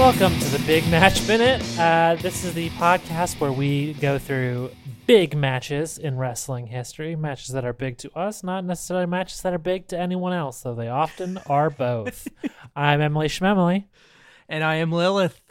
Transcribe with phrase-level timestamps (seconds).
[0.00, 1.62] Welcome to the Big Match Minute.
[1.78, 4.70] Uh, this is the podcast where we go through
[5.10, 9.52] big matches in wrestling history, matches that are big to us, not necessarily matches that
[9.52, 12.28] are big to anyone else, though they often are both.
[12.76, 13.86] I'm Emily Schmemily.
[14.48, 15.42] And I am Lilith.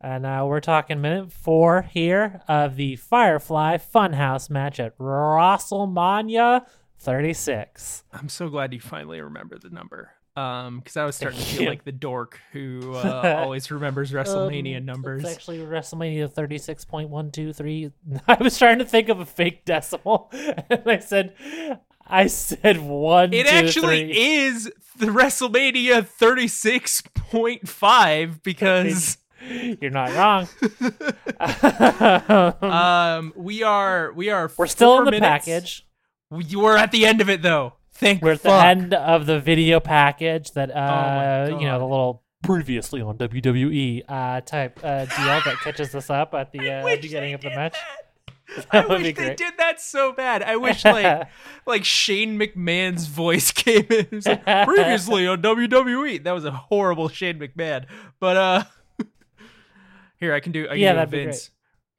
[0.00, 6.64] And uh, we're talking minute four here of the Firefly Funhouse match at WrestleMania
[7.00, 8.04] 36.
[8.12, 10.12] I'm so glad you finally remember the number.
[10.34, 14.78] Um, because I was starting to feel like the dork who uh, always remembers WrestleMania
[14.78, 15.24] um, numbers.
[15.24, 17.92] It's actually WrestleMania 36.123.
[18.28, 21.34] I was trying to think of a fake decimal, and I said,
[22.06, 23.34] I said one.
[23.34, 24.18] It two, actually three.
[24.18, 29.18] is the WrestleMania 36.5 because
[29.80, 30.48] you're not wrong.
[32.62, 35.44] um, we are we are we're still in the minutes.
[35.44, 35.86] package.
[36.30, 37.74] We, we're at the end of it though.
[37.94, 38.60] Thank we're at fuck.
[38.60, 43.16] the end of the video package that uh oh you know the little previously on
[43.18, 47.50] WWE uh type uh deal that catches us up at the uh, beginning of the
[47.50, 47.72] match.
[47.72, 48.02] That.
[48.70, 50.42] I wish they did that so bad.
[50.42, 51.28] I wish like
[51.66, 54.22] like Shane McMahon's voice came in.
[54.24, 57.86] Like, Previously on WWE, that was a horrible Shane McMahon.
[58.20, 58.64] But uh,
[60.18, 60.66] here I can do.
[60.66, 61.48] I can yeah, do that'd Vince.
[61.48, 61.52] Be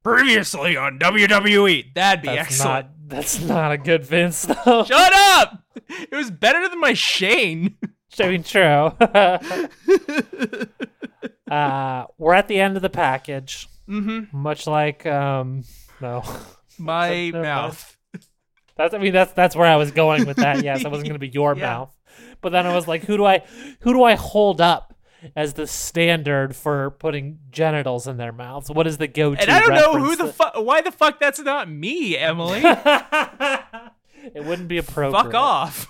[0.04, 0.18] great.
[0.18, 2.88] Previously on WWE, that'd be that's excellent.
[2.88, 4.84] Not, that's not a good Vince though.
[4.84, 5.63] Shut up!
[5.90, 7.76] It was better than my Shane.
[8.20, 8.62] I mean, true.
[11.52, 13.68] uh, we're at the end of the package.
[13.88, 14.38] Mm-hmm.
[14.38, 15.64] Much like um
[16.00, 16.24] no.
[16.78, 17.98] My mouth.
[18.76, 20.64] That's I mean that's that's where I was going with that.
[20.64, 21.62] Yes, it wasn't going to be your yeah.
[21.62, 21.96] mouth.
[22.42, 23.44] But then I was like who do I
[23.80, 24.96] who do I hold up
[25.36, 28.70] as the standard for putting genitals in their mouths?
[28.70, 31.40] What is the go-to And I don't know who the fuck why the fuck that's
[31.40, 32.62] not me, Emily.
[34.34, 35.24] It wouldn't be appropriate.
[35.24, 35.90] Fuck off.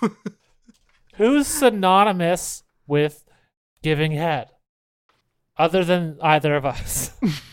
[1.14, 3.24] Who's synonymous with
[3.82, 4.48] giving head?
[5.56, 7.12] Other than either of us.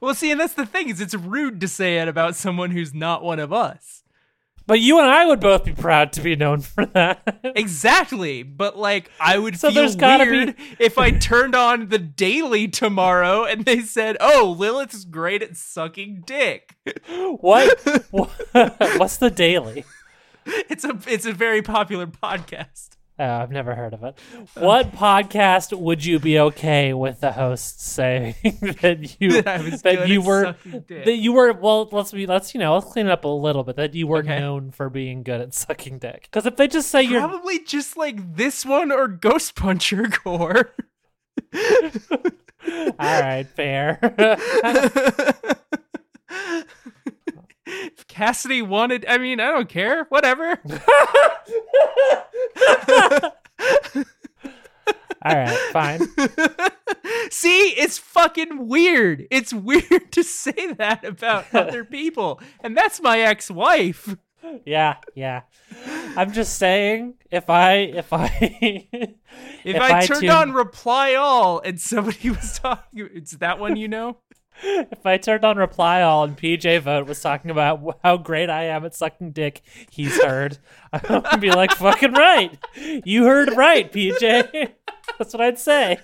[0.00, 2.94] Well, see, and that's the thing is, it's rude to say it about someone who's
[2.94, 3.95] not one of us.
[4.66, 7.40] But you and I would both be proud to be known for that.
[7.44, 8.42] exactly.
[8.42, 10.76] But like, I would so feel weird be...
[10.80, 16.24] if I turned on the Daily tomorrow and they said, "Oh, Lilith's great at sucking
[16.26, 16.74] dick."
[17.40, 17.80] What?
[18.10, 19.84] What's the Daily?
[20.44, 22.95] It's a it's a very popular podcast.
[23.18, 24.18] Oh, I've never heard of it.
[24.54, 28.34] What podcast would you be okay with the host saying
[28.82, 30.54] that you that, that you were
[30.88, 31.88] that you were well?
[31.90, 33.76] Let's be let's you know let's clean it up a little bit.
[33.76, 34.38] That you were okay.
[34.38, 36.28] known for being good at sucking dick.
[36.30, 40.74] Because if they just say you're probably just like this one or Ghost Puncher Corps.
[42.68, 43.98] All right, fair.
[48.16, 50.04] Cassidy wanted, I mean, I don't care.
[50.08, 50.58] Whatever.
[55.22, 56.00] All right, fine.
[57.30, 59.26] See, it's fucking weird.
[59.30, 62.40] It's weird to say that about other people.
[62.60, 64.16] And that's my ex-wife.
[64.64, 65.42] Yeah, yeah.
[66.16, 69.10] I'm just saying if I if I if,
[69.64, 70.30] if I, I turned tune...
[70.30, 74.18] on reply all and somebody was talking it's that one you know?
[74.62, 78.64] If I turned on reply all and PJ Vogt was talking about how great I
[78.64, 80.58] am at sucking dick, he's heard.
[80.92, 82.56] I would be like, fucking right.
[83.04, 84.72] You heard right, PJ.
[85.18, 85.98] That's what I'd say.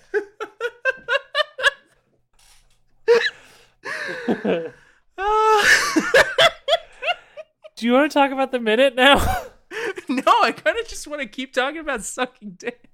[7.77, 9.17] Do you want to talk about the minute now?
[10.09, 12.89] no, I kind of just want to keep talking about sucking dick.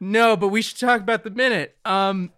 [0.00, 1.76] no, but we should talk about the minute.
[1.84, 2.32] Um,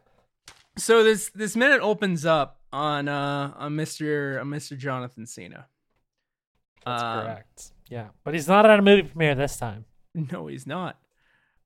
[0.76, 4.40] so this this minute opens up on uh on Mr.
[4.40, 4.76] on Mr.
[4.76, 5.66] Jonathan Cena.
[6.84, 7.72] That's um, correct.
[7.88, 9.84] Yeah, but he's not at a movie premiere this time.
[10.14, 10.98] No, he's not.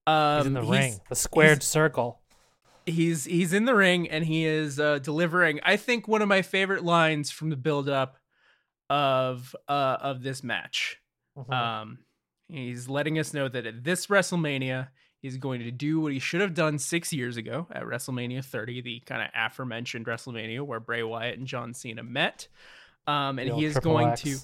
[0.06, 2.20] Um, he's in the ring, the squared circle.
[2.86, 5.60] He's he's in the ring and he is uh, delivering.
[5.62, 8.16] I think one of my favorite lines from the build up
[8.88, 10.98] of uh of this match.
[11.36, 11.52] Mm-hmm.
[11.52, 11.98] Um,
[12.48, 14.88] he's letting us know that at this WrestleMania
[15.20, 18.82] He's going to do what he should have done six years ago at WrestleMania 30,
[18.82, 22.46] the kind of aforementioned WrestleMania where Bray Wyatt and John Cena met.
[23.06, 24.22] Um, and he is going X.
[24.22, 24.38] to,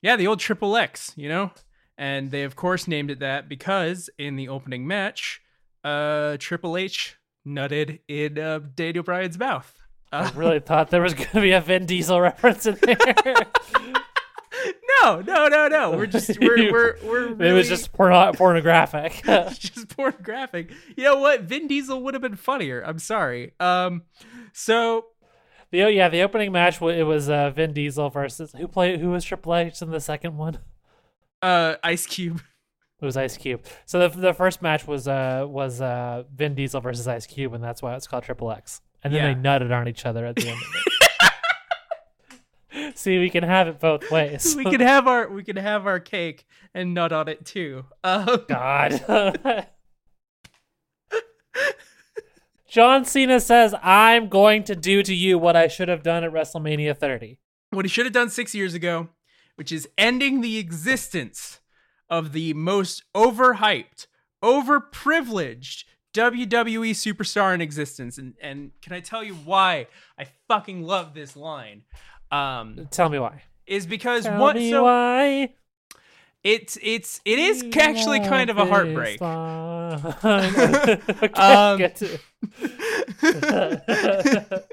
[0.00, 1.50] yeah, the old Triple X, you know?
[1.98, 5.40] And they, of course, named it that because in the opening match,
[5.84, 9.74] uh, Triple H nutted in uh, Daniel Bryan's mouth.
[10.12, 12.96] I Uh, really thought there was going to be a Vin Diesel reference in there.
[15.06, 15.90] no, no, no, no.
[15.96, 19.22] We're just, we're, we're, we're really, It was just porno- pornographic.
[19.58, 20.70] just pornographic.
[20.96, 21.42] You know what?
[21.42, 22.82] Vin Diesel would have been funnier.
[22.82, 23.52] I'm sorry.
[23.60, 24.02] Um,
[24.52, 25.06] so
[25.70, 29.10] the oh, yeah, the opening match it was uh, Vin Diesel versus who played who
[29.10, 30.58] was Triple H in the second one.
[31.42, 32.40] uh, Ice Cube.
[33.00, 33.62] It was Ice Cube.
[33.84, 37.62] So the the first match was uh was uh Vin Diesel versus Ice Cube, and
[37.62, 38.80] that's why it's called Triple X.
[39.04, 39.58] And then Yeah.
[39.58, 40.92] they nutted on each other at the end of it.
[42.98, 44.56] See, we can have it both ways.
[44.56, 47.84] we can have our we can have our cake and nut on it too.
[48.02, 49.00] Um, God.
[52.68, 56.32] John Cena says, "I'm going to do to you what I should have done at
[56.32, 57.38] WrestleMania 30."
[57.70, 59.08] what he should have done six years ago,
[59.56, 61.60] which is ending the existence
[62.08, 64.06] of the most overhyped,
[64.42, 65.84] overprivileged
[66.14, 68.16] WWE superstar in existence.
[68.18, 69.86] And and can I tell you why
[70.18, 71.82] I fucking love this line?
[72.30, 73.42] Um, Tell me why.
[73.66, 75.52] is because Tell what me so why.
[76.44, 79.20] it's it's it is actually kind of a heartbreak.
[80.24, 82.18] okay, Um, get to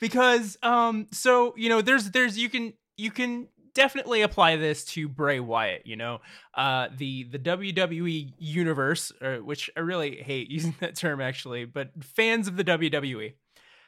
[0.00, 5.06] because um so you know there's there's you can you can definitely apply this to
[5.08, 6.20] Bray Wyatt, you know.
[6.54, 11.90] Uh the the WWE universe uh, which I really hate using that term actually, but
[12.02, 13.34] fans of the WWE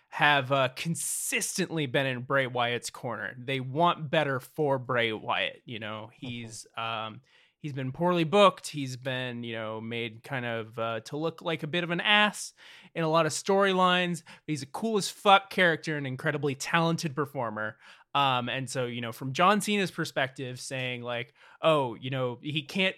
[0.09, 3.35] have uh, consistently been in Bray Wyatt's corner.
[3.39, 6.11] They want better for Bray Wyatt, you know.
[6.15, 7.21] He's um
[7.61, 8.69] he's been poorly booked.
[8.69, 12.01] He's been, you know, made kind of uh, to look like a bit of an
[12.01, 12.53] ass
[12.95, 14.23] in a lot of storylines.
[14.47, 17.77] He's a cool as fuck character and incredibly talented performer.
[18.15, 22.63] Um, and so, you know, from John Cena's perspective, saying like, oh, you know, he
[22.63, 22.97] can't.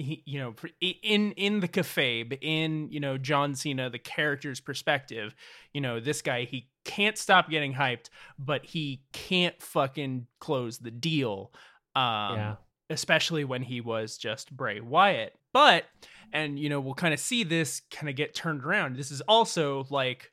[0.00, 5.34] He, you know, in in the kayfabe, in you know John Cena, the character's perspective,
[5.74, 8.08] you know, this guy he can't stop getting hyped,
[8.38, 11.52] but he can't fucking close the deal.
[11.96, 12.54] Um, Yeah.
[12.90, 15.34] especially when he was just Bray Wyatt.
[15.52, 15.84] But,
[16.32, 18.96] and you know, we'll kind of see this kind of get turned around.
[18.96, 20.30] This is also like,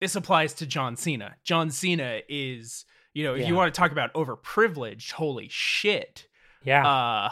[0.00, 1.36] this applies to John Cena.
[1.44, 2.84] John Cena is,
[3.14, 6.26] you know, if you want to talk about overprivileged, holy shit.
[6.64, 6.84] yeah.
[6.86, 7.30] Uh,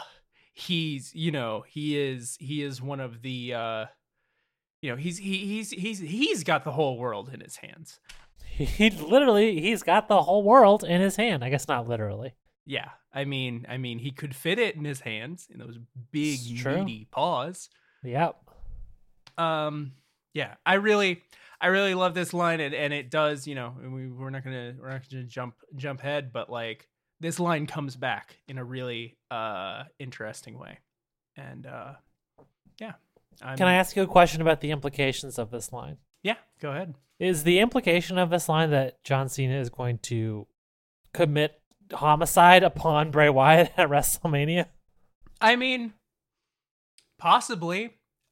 [0.53, 3.85] he's, you know, he is, he is one of the, uh,
[4.81, 7.99] you know, he's, he, he's, he's, he's got the whole world in his hands.
[8.45, 11.43] he literally he's got the whole world in his hand.
[11.43, 12.33] I guess not literally.
[12.65, 12.89] Yeah.
[13.13, 15.77] I mean, I mean, he could fit it in his hands in those
[16.11, 17.69] big, meaty paws.
[18.03, 18.35] Yep.
[19.37, 19.93] um
[20.33, 21.21] yeah i really
[21.59, 24.43] i really love this line and, and it does you know and we, we're not
[24.43, 26.87] gonna we're not gonna jump jump head but like
[27.21, 30.79] this line comes back in a really uh interesting way
[31.37, 31.93] and uh
[32.79, 32.93] yeah
[33.41, 35.97] I'm, Can I ask you a question about the implications of this line?
[36.23, 40.47] yeah go ahead Is the implication of this line that John Cena is going to
[41.13, 41.61] commit
[41.93, 44.65] homicide upon Bray Wyatt at WrestleMania?
[45.39, 45.93] i mean
[47.17, 47.85] possibly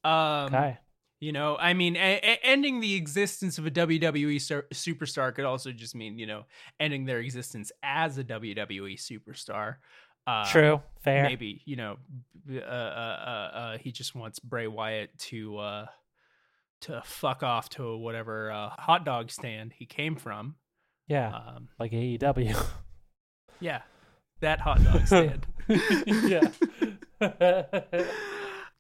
[0.04, 0.78] um Okay.
[1.20, 5.44] You know, I mean, a- a- ending the existence of a WWE sur- superstar could
[5.44, 6.46] also just mean, you know,
[6.80, 9.76] ending their existence as a WWE superstar.
[10.26, 10.82] Uh, True.
[11.02, 11.24] Fair.
[11.24, 11.98] Maybe you know,
[12.52, 15.86] uh, uh, uh, uh, he just wants Bray Wyatt to uh,
[16.82, 20.56] to fuck off to whatever uh, hot dog stand he came from.
[21.08, 21.34] Yeah.
[21.36, 22.56] Um, like AEW.
[23.60, 23.82] yeah,
[24.42, 25.48] that hot dog stand.
[26.30, 26.48] yeah.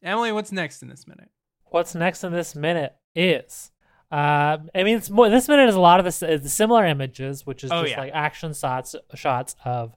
[0.03, 1.29] Emily, what's next in this minute?
[1.72, 3.72] What's next in this minute is,
[4.12, 5.30] uh, I mean, it's more.
[5.30, 8.00] This minute is a lot of the, uh, similar images, which is Oh, just yeah.
[8.02, 9.96] like action shots, shots of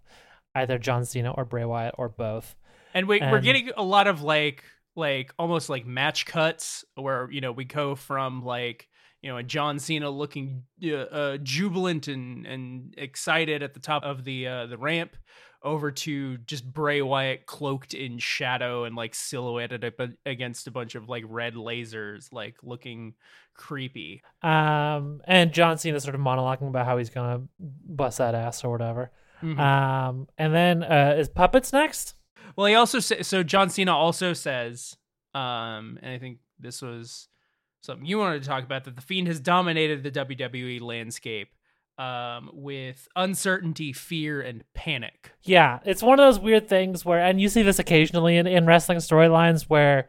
[0.54, 2.54] either John Cena or Bray Wyatt or both.
[2.94, 4.64] And we, we're getting a lot of like
[4.94, 8.86] like almost like match cuts where you know we go from like
[9.22, 14.02] you know a John Cena looking uh, uh, jubilant and and excited at the top
[14.04, 15.16] of the uh, the ramp
[15.64, 19.94] over to just Bray Wyatt cloaked in shadow and like silhouetted up
[20.26, 23.14] against a bunch of like red lasers like looking
[23.54, 24.22] creepy.
[24.42, 28.70] Um, and John Cena sort of monologuing about how he's gonna bust that ass or
[28.70, 29.10] whatever.
[29.42, 29.58] Mhm.
[29.58, 32.14] Um, and then uh, is puppets next?
[32.56, 34.96] Well, he also sa- so John Cena also says,
[35.34, 37.28] um, and I think this was
[37.82, 41.48] something you wanted to talk about that the Fiend has dominated the WWE landscape
[41.98, 45.32] um, with uncertainty, fear, and panic.
[45.42, 48.66] Yeah, it's one of those weird things where, and you see this occasionally in, in
[48.66, 50.08] wrestling storylines where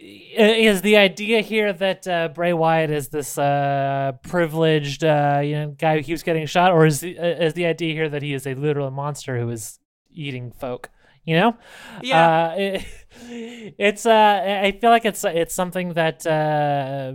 [0.00, 5.74] is the idea here that uh, Bray Wyatt is this uh, privileged uh, you know
[5.78, 8.32] guy who keeps getting shot, or is the, uh, is the idea here that he
[8.32, 9.78] is a literal monster who is
[10.10, 10.90] eating folk?
[11.24, 11.56] You know,
[12.00, 12.26] Yeah.
[12.26, 12.86] Uh, it,
[13.78, 17.14] it's uh, I feel like it's it's something that uh,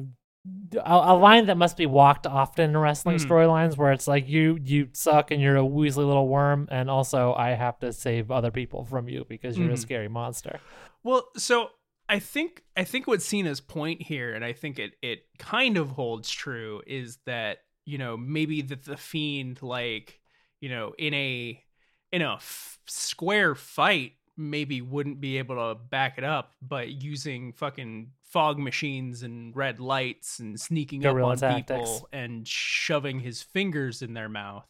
[0.84, 3.28] a, line that must be walked often in wrestling Mhm.
[3.28, 7.34] storylines, where it's like you you suck and you're a weaselly little worm, and also
[7.34, 9.80] I have to save other people from you because you're a Mhm.
[9.80, 10.60] scary monster.
[11.04, 11.72] Well, so
[12.10, 15.92] I think I think what Cena's point here, and I think it it kind of
[15.92, 20.20] holds true, is that you know maybe that the fiend like
[20.60, 21.64] you know in a
[22.12, 27.54] in a f- square fight maybe wouldn't be able to back it up, but using
[27.54, 31.68] fucking fog machines and red lights and sneaking Guerrilla up on tactics.
[31.70, 34.66] people and shoving his fingers in their mouth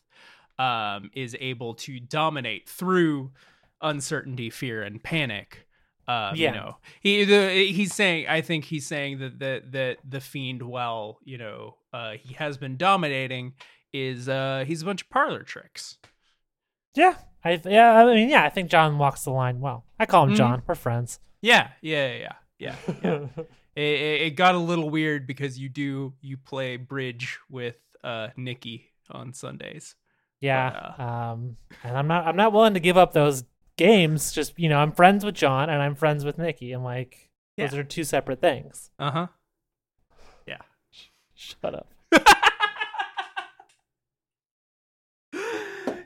[0.59, 3.31] um, is able to dominate through
[3.81, 5.65] uncertainty, fear, and panic.
[6.07, 6.49] Um, Yeah.
[6.49, 8.27] You know, he the, he's saying.
[8.27, 12.57] I think he's saying that that that the fiend, well, you know, uh, he has
[12.57, 13.53] been dominating,
[13.93, 15.97] is uh, he's a bunch of parlor tricks.
[16.95, 17.15] Yeah,
[17.45, 19.85] I yeah, I mean, yeah, I think John walks the line well.
[19.97, 20.37] I call him Mhm.
[20.37, 20.61] John.
[20.67, 21.19] We're friends.
[21.41, 22.75] Yeah, yeah, yeah, yeah.
[23.03, 23.27] yeah.
[23.75, 28.89] it, it, got a little weird because you do you play bridge with uh Nikki
[29.11, 29.95] on Sundays.
[30.39, 33.43] yeah, um, and I'm not I'm not willing to give up those
[33.77, 34.31] games.
[34.31, 36.71] Just you know, I'm friends with John and I'm friends with Nikki.
[36.71, 38.89] I'm like, those are two separate things.
[38.97, 39.27] Uh huh.
[40.47, 40.61] Yeah.
[41.33, 41.93] Shut up.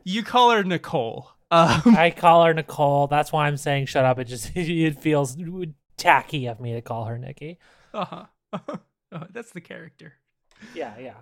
[0.03, 1.31] you call her Nicole.
[1.49, 3.07] Um, I call her Nicole.
[3.07, 4.19] That's why I'm saying shut up.
[4.19, 5.37] It just it feels
[5.97, 7.59] tacky of me to call her Nikki.
[7.93, 8.25] uh-huh.
[9.09, 10.15] Uh, that's the character.
[10.75, 11.13] Yeah, yeah.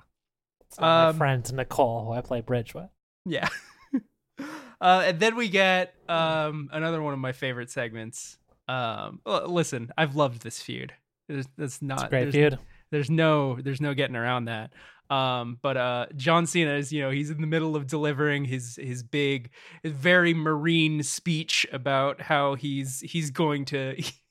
[0.62, 2.89] It's not Um, my friend Nicole, who I play bridge with.
[3.27, 3.48] Yeah.
[4.82, 8.39] uh, and then we get um, another one of my favorite segments.
[8.67, 10.94] Um, listen, I've loved this feud.
[11.29, 12.60] There's, that's not It's a great there's, feud.
[12.91, 14.72] there's no there's no getting around that.
[15.12, 18.79] Um, but uh, John Cena is you know he's in the middle of delivering his
[18.82, 19.51] his big,
[19.84, 23.96] very marine speech about how he's he's going to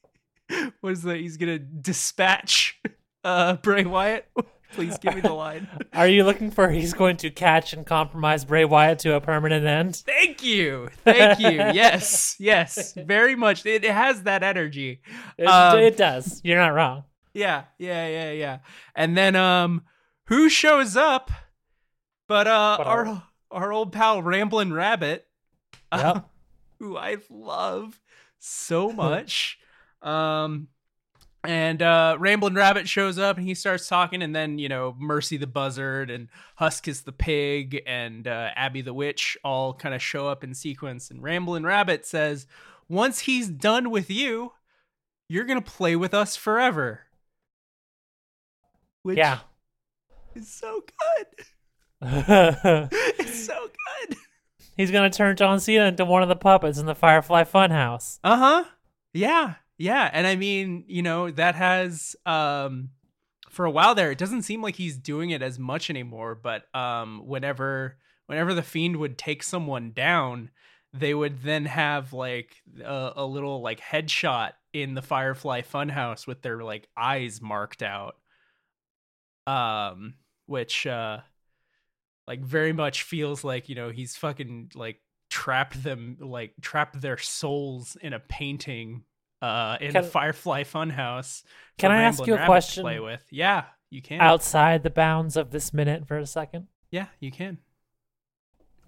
[0.85, 1.17] what is that?
[1.17, 2.79] He's gonna dispatch
[3.25, 4.27] uh, Bray Wyatt.
[4.73, 5.69] Please give me the line.
[5.93, 9.65] Are you looking for he's going to catch and compromise Bray Wyatt to a permanent
[9.65, 9.95] end?
[10.05, 10.89] Thank you.
[11.05, 11.49] Thank you.
[11.51, 12.35] Yes.
[12.41, 12.93] Yes.
[12.95, 13.65] Very much.
[13.65, 15.01] It, it has that energy.
[15.39, 16.41] It, Um, it does.
[16.43, 17.05] You're not wrong.
[17.33, 17.65] Yeah.
[17.79, 18.09] Yeah.
[18.09, 18.31] Yeah.
[18.33, 18.59] Yeah.
[18.97, 19.83] And then um
[20.27, 21.31] who shows up
[22.27, 23.23] but uh But our
[23.53, 25.25] our- old pal Ramblin' Rabbit.
[25.93, 26.21] uh,
[26.81, 28.01] who I love
[28.41, 29.57] so much.
[30.03, 30.67] um
[31.47, 35.37] and uh Ramblin' Rabbit shows up and he starts talking and then, you know, Mercy
[35.37, 36.29] the Buzzard and
[36.61, 41.11] Huskus the Pig and uh, Abby the Witch all kind of show up in sequence
[41.11, 42.47] and Ramblin' Rabbit says,
[42.89, 44.53] "Once he's done with you,
[45.29, 47.01] you're going to play with us forever."
[49.03, 49.41] Which Yeah.
[50.35, 51.47] is so good.
[53.19, 53.69] It's so
[54.09, 54.17] good.
[54.77, 58.19] he's going to turn John Cena into one of the puppets in the Firefly Funhouse.
[58.25, 58.65] Uh huh.
[59.13, 59.55] Yeah.
[59.79, 60.09] Yeah.
[60.13, 62.91] And I mean, you know, that has um
[63.51, 66.75] for a while there, it doesn't seem like he's doing it as much anymore, but
[66.75, 70.51] um whenever whenever the fiend would take someone down,
[70.93, 76.43] they would then have like a, a little like headshot in the Firefly Funhouse with
[76.43, 78.17] their like eyes marked out.
[79.47, 80.15] Um
[80.47, 81.21] which uh
[82.27, 85.01] like very much feels like, you know, he's fucking like
[85.31, 89.03] trapped them like trapped their souls in a painting
[89.45, 91.43] uh in Can- the Firefly Funhouse.
[91.79, 92.83] Can I ask you a question?
[92.83, 93.25] Play with.
[93.31, 94.21] Yeah, you can.
[94.21, 96.69] Outside the bounds of this minute for a second.
[96.91, 97.59] Yeah, you can.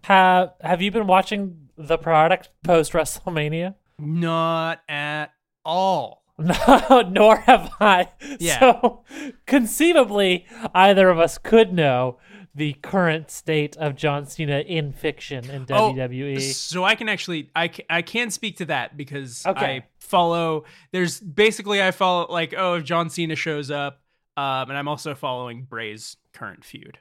[0.05, 3.75] Have Have you been watching the product post WrestleMania?
[3.99, 5.33] Not at
[5.65, 6.23] all.
[6.39, 8.09] No, nor have I.
[8.39, 8.61] Yeah.
[8.61, 9.05] So
[9.47, 10.45] conceivably,
[10.75, 12.19] either of us could know
[12.55, 15.67] the current state of John Cena in fiction in E.
[15.71, 16.41] Oh, WWE.
[16.53, 19.77] So I can actually I can, I can speak to that because Okay.
[19.77, 24.01] I follow there's basically I follow like oh if John Cena shows up
[24.37, 26.99] um and I'm also following Bray's current feud.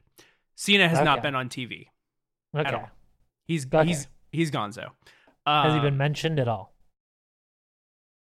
[0.55, 1.88] Cena has not been on TV.
[2.55, 2.74] okay.
[2.74, 2.89] all.
[3.45, 3.88] He's Okay.
[3.88, 4.89] he's he's gonzo.
[5.45, 6.74] Has he Um, been mentioned at all?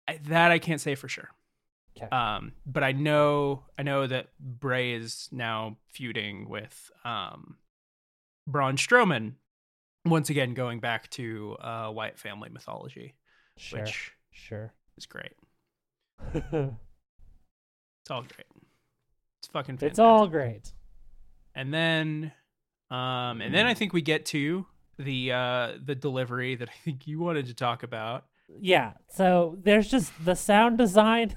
[0.07, 1.29] I- that I can't say for sure.
[1.97, 2.07] Okay.
[2.15, 7.57] Um, but I know I know that Bray is now feuding with um,
[8.45, 9.33] Braun Strowman.
[10.05, 13.15] Once again, going back to uh, Wyatt family mythology,
[13.57, 13.81] sure.
[13.81, 14.73] which Sure.
[14.95, 15.33] It's great.
[18.01, 18.47] It's all great.
[19.41, 19.79] It's fucking.
[19.81, 20.71] it's all great.
[21.55, 22.31] And then,
[22.89, 24.65] um, and then I think we get to
[24.97, 28.23] the uh the delivery that I think you wanted to talk about.
[28.61, 28.93] Yeah.
[29.09, 31.35] So there's just the sound design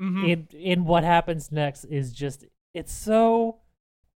[0.00, 0.28] Mhm.
[0.28, 2.44] in in what happens next is just
[2.74, 3.60] it's so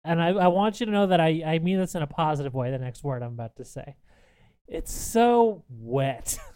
[0.04, 2.52] and I, I want you to know that I, I mean this in a positive
[2.54, 3.97] way, the next word I'm about to say.
[4.68, 6.38] It's so wet.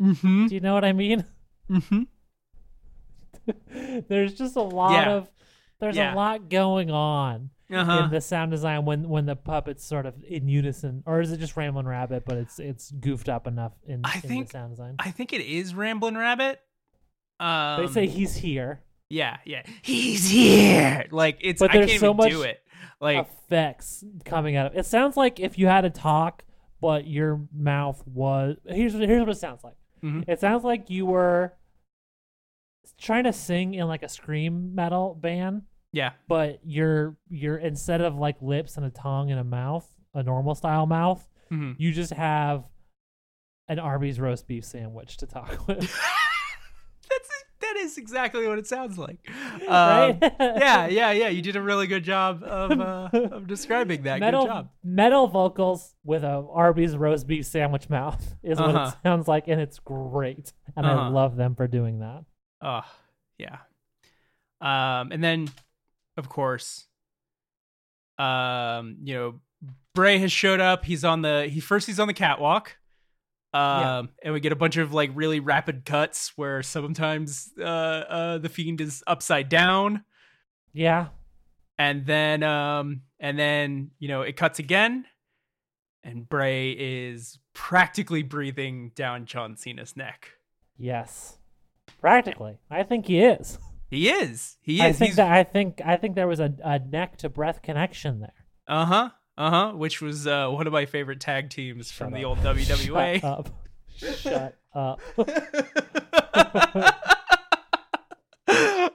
[0.00, 0.46] Mm-hmm.
[0.46, 1.24] Do you know what I mean?
[1.70, 2.02] Mm-hmm.
[4.08, 5.12] there's just a lot Yeah.
[5.12, 5.30] of
[5.80, 6.14] there's Yeah.
[6.14, 8.04] a lot going on Uh-huh.
[8.04, 11.38] in the sound design when when the puppets sort of in unison or is it
[11.38, 14.70] just Ramblin' Rabbit but it's it's goofed up enough in, I in think- the sound
[14.72, 14.94] design.
[14.98, 16.60] I think it is Ramblin' Rabbit.
[17.40, 18.82] Um, they say he's here.
[19.10, 21.06] yeah, yeah, he's here.
[21.10, 22.60] Like it's, But I there's can't so even much do it.
[23.00, 24.84] Like, effects coming out of it.
[24.86, 26.44] sounds like if you had to talk,
[26.80, 29.76] but your mouth was here's here's what it sounds like.
[30.02, 30.24] Mhm.
[30.28, 31.52] It sounds like you were
[32.98, 35.62] trying to sing in like a scream metal band,
[35.92, 40.22] yeah, but you're you're instead of like lips and a tongue and a mouth, a
[40.22, 41.76] normal style mouth, Mhm.
[41.78, 42.64] you just have
[43.68, 45.94] an Arby's roast beef sandwich to talk with.
[47.92, 49.18] Is exactly what it sounds like.
[49.68, 50.10] right?
[50.10, 51.28] Um, yeah, yeah, yeah.
[51.28, 54.20] You did a really good job of uh, of describing that.
[54.20, 54.68] metal Good job.
[54.84, 58.90] metal vocals with a Arby's roast beef sandwich mouth is what Uh-huh.
[58.94, 60.52] it sounds like, and it's great.
[60.76, 61.10] And I Uh-huh.
[61.10, 62.24] love them for doing that.
[62.62, 62.82] Oh,
[63.38, 63.58] yeah.
[64.60, 65.48] Um, and then,
[66.16, 66.86] of course,
[68.18, 69.40] um, you know,
[69.94, 70.84] Bray has showed up.
[70.84, 72.77] He's on the he first he's on the catwalk.
[73.58, 74.02] Um, Yeah.
[74.24, 78.48] and we get a bunch of like really rapid cuts where sometimes uh, uh the
[78.48, 80.04] fiend is upside down,
[80.72, 81.08] Yeah,
[81.78, 85.06] and then um and then you know it cuts again,
[86.04, 90.30] and Bray is practically breathing down John Cena's neck.
[90.76, 91.38] yes,
[92.00, 92.58] practically.
[92.70, 93.58] I think he is.
[93.90, 94.58] He is.
[94.60, 94.98] He I is.
[94.98, 98.20] think He's that I think I think there was a, a neck to breath connection
[98.20, 98.34] there.
[98.68, 99.10] Uh huh.
[99.38, 99.72] Uh huh.
[99.76, 102.44] Which was uh, one of my favorite tag teams from Shut the up.
[102.44, 103.20] old WWA.
[103.20, 103.48] Shut up.
[103.96, 105.00] Shut up.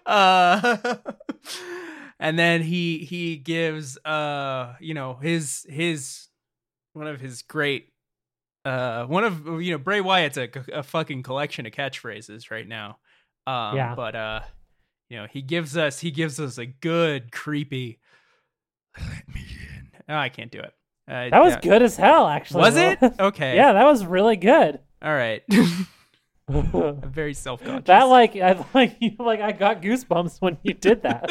[0.06, 0.78] uh,
[2.20, 6.28] and then he he gives uh you know his his
[6.94, 7.89] one of his great
[8.65, 12.98] uh one of you know Bray Wyatt's a, a fucking collection of catchphrases right now.
[13.48, 13.96] Um, Yeah.
[13.96, 14.41] But uh,
[15.10, 18.00] you know he gives us he gives us a good creepy.
[19.00, 19.41] Let me.
[20.10, 20.74] Oh, I can't do it.
[21.08, 21.60] Uh, That was yeah.
[21.62, 22.62] good as hell, actually.
[22.62, 23.00] Was it?
[23.20, 23.56] Okay.
[23.56, 24.80] yeah, that was really good.
[25.02, 25.44] All right.
[26.50, 27.86] I'm very self conscious.
[27.88, 31.28] that like I like you like I got goosebumps when you did that.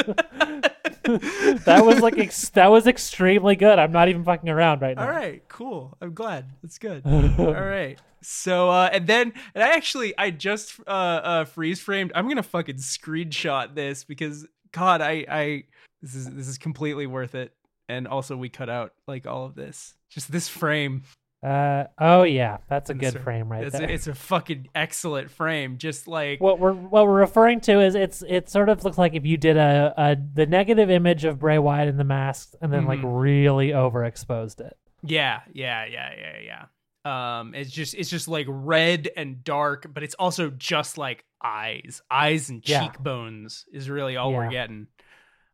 [1.04, 3.78] that was like ex- that was extremely good.
[3.78, 5.04] I'm not even fucking around right now.
[5.04, 5.96] All right, cool.
[6.00, 6.46] I'm glad.
[6.62, 7.02] That's good.
[7.04, 8.00] All right.
[8.22, 12.12] So uh and then and I actually I just uh uh freeze framed.
[12.14, 15.64] I'm going to fucking screenshot this because god, I I
[16.00, 17.52] this is this is completely worth it.
[17.92, 19.94] And also we cut out like all of this.
[20.10, 21.02] Just this frame.
[21.44, 23.88] Uh oh yeah, that's a good frame right it's there.
[23.88, 25.76] A, it's a fucking excellent frame.
[25.76, 29.14] Just like what we're what we're referring to is it's it sort of looks like
[29.14, 32.72] if you did a, a the negative image of Bray Wyatt in the mask and
[32.72, 33.20] then like Mhm.
[33.20, 34.76] really overexposed it.
[35.02, 36.66] Yeah, yeah, yeah, yeah,
[37.04, 37.40] yeah.
[37.40, 42.02] Um, it's just it's just like red and dark, but it's also just like eyes,
[42.08, 42.84] eyes and Yeah.
[42.86, 44.86] cheekbones is really all we're getting.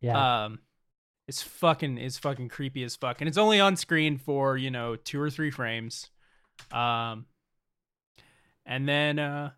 [0.02, 0.44] Yeah.
[0.44, 0.58] Um,
[1.28, 4.96] it's fucking it's fucking creepy as fuck, and it's only on screen for you know
[4.96, 6.08] two or three frames.
[6.72, 7.26] Um,
[8.64, 9.50] and then uh,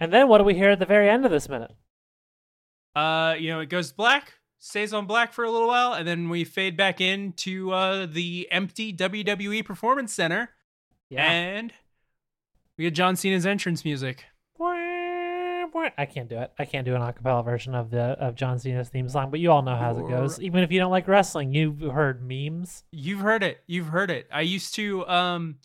[0.00, 1.72] and then what do we hear at the very end of this minute?
[2.96, 6.30] uh, you know it goes black, stays on black for a little while, and then
[6.30, 10.50] we fade back into uh the empty WWE Performance Center.
[11.10, 11.30] Yeah.
[11.30, 11.74] And
[12.78, 14.24] we get John Cena's entrance music.
[15.96, 16.52] I can't do it.
[16.58, 19.50] I can't do an acapella version of the of John Cena's theme song, but you
[19.50, 20.40] all know how it goes.
[20.40, 22.84] Even if you don't like wrestling, you've heard memes.
[22.92, 23.60] You've heard it.
[23.66, 24.28] You've heard it.
[24.32, 25.56] I used to um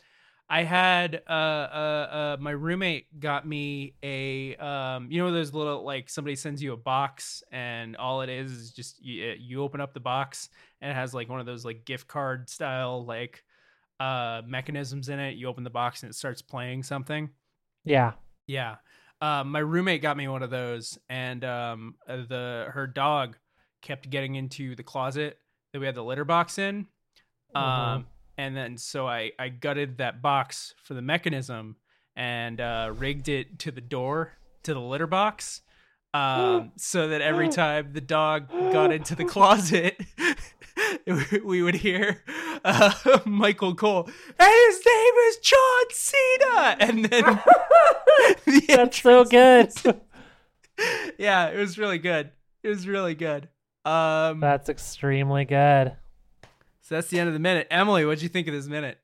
[0.49, 5.83] I had uh uh, uh my roommate got me a um you know those little
[5.83, 9.81] like somebody sends you a box and all it is is just you, you open
[9.81, 10.49] up the box
[10.81, 13.43] and it has like one of those like gift card style like
[13.99, 15.35] uh mechanisms in it.
[15.35, 17.29] You open the box and it starts playing something.
[17.83, 18.13] Yeah.
[18.47, 18.75] Yeah.
[19.21, 23.35] Um, my roommate got me one of those, and um, uh, the her dog
[23.81, 25.39] kept getting into the closet
[25.73, 26.87] that we had the litter box in.
[27.55, 28.05] Um, Mhm.
[28.37, 31.77] and then so I I gutted that box for the mechanism
[32.15, 35.61] and uh, rigged it to the door to the litter box,
[36.13, 39.99] um, so that every time the dog got into the closet,
[41.43, 42.23] we would hear
[42.63, 44.05] uh, Michael Cole,
[44.39, 47.23] and his name is John Cena, and then
[48.45, 49.71] the That's so good.
[51.17, 52.31] yeah, it was really good.
[52.63, 53.49] It was really good.
[53.85, 55.93] Um, That's extremely good.
[56.81, 57.67] so that's the end of the minute.
[57.71, 58.97] Emily, what'd you think of this minute?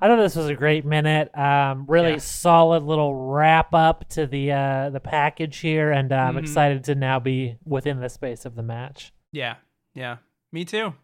[0.00, 1.36] I thought this was a great minute.
[1.36, 2.18] Um, really Yeah.
[2.18, 6.40] solid little wrap up to the uh, the package here, and uh, I'm Mhm.
[6.40, 9.12] excited to now be within the space of the match.
[9.30, 9.56] Yeah,
[9.94, 10.18] yeah,
[10.52, 10.94] me too.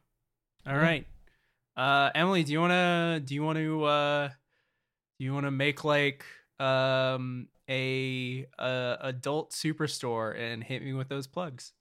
[0.66, 0.76] All Yeah.
[0.78, 1.06] right,
[1.80, 4.28] uh, Emily, do you wanna do you want to uh,
[5.18, 6.26] do you want to make like
[6.58, 11.72] um a, a adult superstore and hit me with those plugs?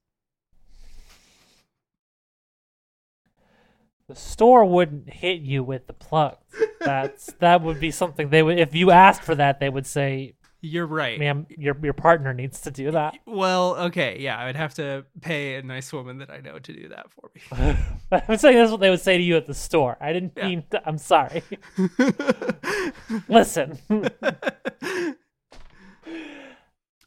[4.08, 6.38] The store wouldn't hit you with the plugs.
[6.80, 10.36] That's that would be something they would if you asked for that they would say,
[10.62, 11.18] You're right.
[11.18, 15.06] "Ma'am, your your partner needs to do that." Well, okay, yeah, I would have to
[15.22, 17.78] pay a nice woman that I know to do that for me.
[18.28, 19.96] I'm saying that's what they would say to you at the store.
[20.02, 20.48] I didn't Yeah.
[20.48, 20.64] mean.
[20.72, 21.44] To, I'm sorry.
[23.30, 23.80] Listen,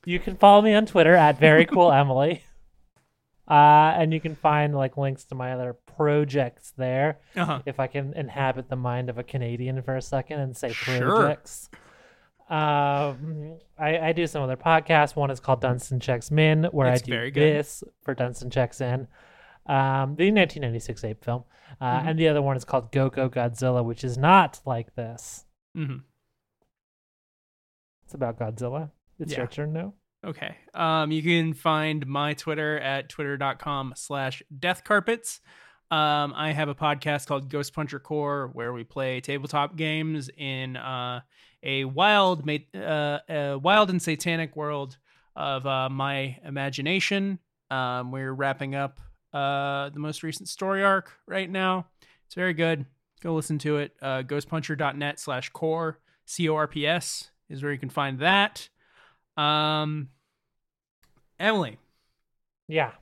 [0.05, 2.43] you can follow me on Twitter at very cool Emily,
[3.49, 3.53] uh,
[3.97, 7.19] and you can find like links to my other projects there.
[7.37, 7.61] uh-huh.
[7.67, 11.37] If I can inhabit the mind of a Canadian for a second and say Sure.
[12.53, 15.17] Um, I, I do some other podcasts.
[15.17, 17.41] One is called Dunstan Checks In, where It's I do very good.
[17.57, 19.09] this for Dunstan Checks In,
[19.67, 21.45] um, the 1996 ape film,
[21.81, 22.07] uh, Mhm.
[22.09, 25.47] and the other one is called Go Go Godzilla, which is not like this.
[25.75, 25.99] hmm
[28.05, 28.91] It's about Godzilla.
[29.19, 29.39] It's Yeah.
[29.39, 29.95] your turn now.
[30.25, 30.55] Okay.
[30.75, 35.41] Um, you can find my Twitter at twitter.com slash deathcarpets.
[35.93, 40.79] Um, I have a podcast called Ghost Puncher Corps where we play tabletop games in
[40.79, 41.21] uh,
[41.63, 44.97] a wild, uh, a wild and satanic world
[45.37, 47.39] of uh, my imagination.
[47.71, 49.01] Um, we're wrapping up
[49.35, 51.89] uh, the most recent story arc right now.
[52.25, 52.87] It's very good.
[53.21, 53.93] Go listen to it.
[54.01, 58.67] Uh, ghostpuncher.net slash core, C O R P S is where you can find that.
[59.37, 60.09] Um,
[61.39, 61.77] Emily,
[62.67, 62.93] Yeah.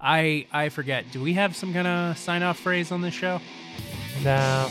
[0.00, 1.10] I I forget.
[1.12, 3.40] Do we have some kind of sign off phrase on this show?
[4.22, 4.68] No.